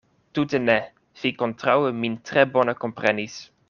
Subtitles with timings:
[0.37, 0.77] Tute ne:
[1.23, 3.43] vi kontraŭe min tre bone komprenis.